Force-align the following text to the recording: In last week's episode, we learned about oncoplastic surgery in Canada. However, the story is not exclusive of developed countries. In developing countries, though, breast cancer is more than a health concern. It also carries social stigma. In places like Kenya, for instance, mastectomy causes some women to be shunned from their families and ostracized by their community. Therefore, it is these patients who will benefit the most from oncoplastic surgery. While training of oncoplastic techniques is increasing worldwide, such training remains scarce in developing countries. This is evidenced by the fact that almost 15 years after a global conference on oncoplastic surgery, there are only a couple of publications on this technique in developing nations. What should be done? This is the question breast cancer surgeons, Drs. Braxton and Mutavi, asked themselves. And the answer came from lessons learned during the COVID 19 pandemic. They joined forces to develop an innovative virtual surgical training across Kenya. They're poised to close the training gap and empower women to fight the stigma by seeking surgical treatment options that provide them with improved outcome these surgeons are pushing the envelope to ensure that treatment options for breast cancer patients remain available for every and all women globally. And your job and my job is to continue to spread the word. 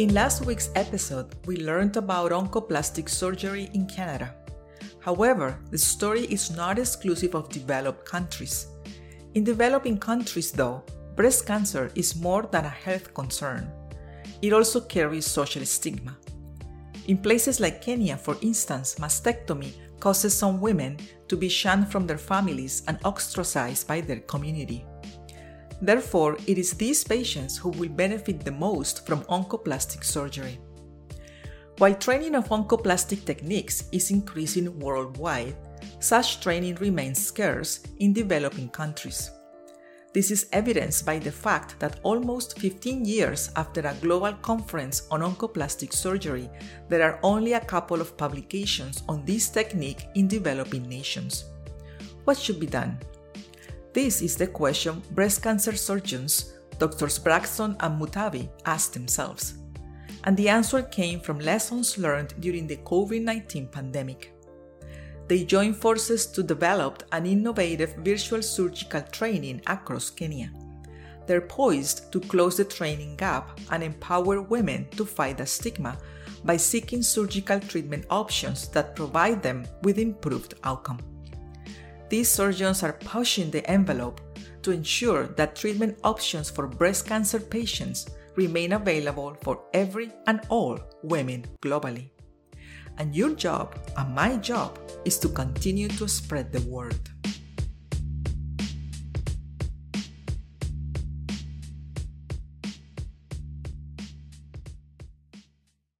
In 0.00 0.14
last 0.14 0.46
week's 0.46 0.70
episode, 0.76 1.34
we 1.44 1.58
learned 1.58 1.98
about 1.98 2.30
oncoplastic 2.32 3.06
surgery 3.06 3.68
in 3.74 3.84
Canada. 3.84 4.34
However, 4.98 5.58
the 5.70 5.76
story 5.76 6.22
is 6.22 6.50
not 6.56 6.78
exclusive 6.78 7.34
of 7.34 7.50
developed 7.50 8.06
countries. 8.06 8.66
In 9.34 9.44
developing 9.44 9.98
countries, 9.98 10.52
though, 10.52 10.82
breast 11.16 11.44
cancer 11.44 11.92
is 11.94 12.16
more 12.16 12.48
than 12.50 12.64
a 12.64 12.70
health 12.70 13.12
concern. 13.12 13.70
It 14.40 14.54
also 14.54 14.80
carries 14.80 15.26
social 15.26 15.66
stigma. 15.66 16.16
In 17.06 17.18
places 17.18 17.60
like 17.60 17.82
Kenya, 17.82 18.16
for 18.16 18.38
instance, 18.40 18.94
mastectomy 18.94 19.74
causes 20.00 20.34
some 20.34 20.62
women 20.62 20.96
to 21.28 21.36
be 21.36 21.50
shunned 21.50 21.92
from 21.92 22.06
their 22.06 22.16
families 22.16 22.84
and 22.88 22.98
ostracized 23.04 23.86
by 23.86 24.00
their 24.00 24.20
community. 24.20 24.82
Therefore, 25.82 26.36
it 26.46 26.58
is 26.58 26.72
these 26.72 27.04
patients 27.04 27.56
who 27.56 27.70
will 27.70 27.88
benefit 27.88 28.44
the 28.44 28.52
most 28.52 29.06
from 29.06 29.22
oncoplastic 29.24 30.04
surgery. 30.04 30.58
While 31.78 31.94
training 31.94 32.34
of 32.34 32.48
oncoplastic 32.48 33.24
techniques 33.24 33.84
is 33.90 34.10
increasing 34.10 34.78
worldwide, 34.78 35.56
such 35.98 36.42
training 36.42 36.74
remains 36.76 37.24
scarce 37.24 37.80
in 37.98 38.12
developing 38.12 38.68
countries. 38.68 39.30
This 40.12 40.30
is 40.30 40.48
evidenced 40.52 41.06
by 41.06 41.20
the 41.20 41.30
fact 41.30 41.78
that 41.78 42.00
almost 42.02 42.58
15 42.58 43.04
years 43.04 43.50
after 43.54 43.80
a 43.80 43.94
global 44.02 44.32
conference 44.42 45.06
on 45.10 45.20
oncoplastic 45.20 45.92
surgery, 45.94 46.50
there 46.88 47.02
are 47.02 47.20
only 47.22 47.52
a 47.52 47.60
couple 47.60 48.00
of 48.00 48.16
publications 48.16 49.04
on 49.08 49.24
this 49.24 49.48
technique 49.48 50.04
in 50.16 50.26
developing 50.26 50.88
nations. 50.88 51.44
What 52.24 52.36
should 52.36 52.58
be 52.58 52.66
done? 52.66 52.98
This 53.92 54.22
is 54.22 54.36
the 54.36 54.46
question 54.46 55.02
breast 55.10 55.42
cancer 55.42 55.74
surgeons, 55.74 56.54
Drs. 56.78 57.18
Braxton 57.18 57.76
and 57.80 58.00
Mutavi, 58.00 58.48
asked 58.64 58.94
themselves. 58.94 59.54
And 60.22 60.36
the 60.36 60.48
answer 60.48 60.82
came 60.82 61.18
from 61.18 61.40
lessons 61.40 61.98
learned 61.98 62.34
during 62.38 62.68
the 62.68 62.76
COVID 62.76 63.20
19 63.24 63.66
pandemic. 63.66 64.32
They 65.26 65.42
joined 65.42 65.76
forces 65.76 66.26
to 66.26 66.42
develop 66.44 67.02
an 67.10 67.26
innovative 67.26 67.96
virtual 67.96 68.42
surgical 68.42 69.02
training 69.02 69.60
across 69.66 70.08
Kenya. 70.08 70.52
They're 71.26 71.40
poised 71.40 72.12
to 72.12 72.20
close 72.20 72.58
the 72.58 72.64
training 72.64 73.16
gap 73.16 73.58
and 73.72 73.82
empower 73.82 74.40
women 74.40 74.86
to 74.90 75.04
fight 75.04 75.38
the 75.38 75.46
stigma 75.46 75.98
by 76.44 76.58
seeking 76.58 77.02
surgical 77.02 77.58
treatment 77.58 78.06
options 78.08 78.68
that 78.68 78.94
provide 78.94 79.42
them 79.42 79.66
with 79.82 79.98
improved 79.98 80.54
outcome 80.62 81.00
these 82.10 82.28
surgeons 82.28 82.82
are 82.82 82.92
pushing 82.92 83.50
the 83.50 83.64
envelope 83.70 84.20
to 84.62 84.72
ensure 84.72 85.28
that 85.38 85.54
treatment 85.54 85.96
options 86.04 86.50
for 86.50 86.66
breast 86.66 87.06
cancer 87.06 87.40
patients 87.40 88.10
remain 88.36 88.72
available 88.72 89.36
for 89.42 89.62
every 89.72 90.12
and 90.26 90.40
all 90.48 90.78
women 91.02 91.46
globally. 91.62 92.10
And 92.98 93.14
your 93.14 93.34
job 93.34 93.78
and 93.96 94.14
my 94.14 94.36
job 94.36 94.78
is 95.04 95.18
to 95.20 95.28
continue 95.28 95.88
to 95.88 96.08
spread 96.08 96.52
the 96.52 96.60
word. 96.62 96.98